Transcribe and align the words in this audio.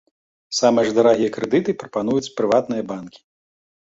Самыя 0.59 0.85
ж 0.87 0.93
дарагія 0.99 1.33
крэдыты 1.35 1.75
прапаноўваюць 1.83 2.33
прыватныя 2.39 2.83
банкі. 2.93 3.21